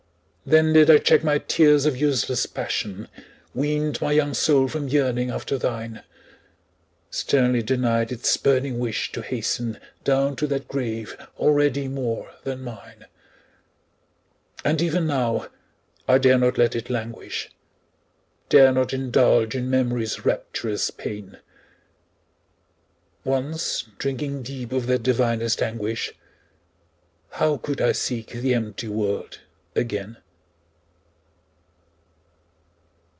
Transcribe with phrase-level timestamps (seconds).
[0.43, 3.07] Then did I check my tears of useless passion,
[3.53, 6.03] Weaned my young soul from yearning after thine,
[7.11, 13.05] Sternly denied its burning wish to hasten Down to that grave already more than mine!
[14.65, 15.47] And even now,
[16.07, 17.49] I dare not let it languish,
[18.49, 21.37] Dare not indulge in Memory's rapturous pain;
[23.23, 26.13] Once drinking deep of that divinest anguish,
[27.29, 29.39] How could I seek the empty world
[29.75, 30.17] again?